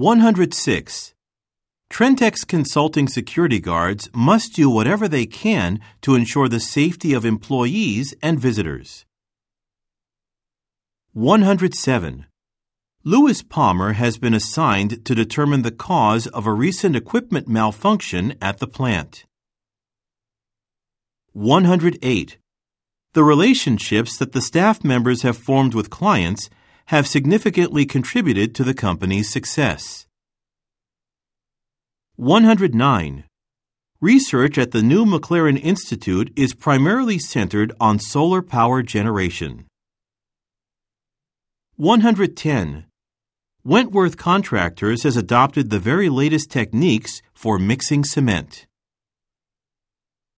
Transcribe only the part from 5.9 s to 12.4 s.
to ensure the safety of employees and visitors. 107.